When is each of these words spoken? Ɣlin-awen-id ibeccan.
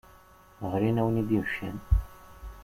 Ɣlin-awen-id 0.71 1.29
ibeccan. 1.37 1.77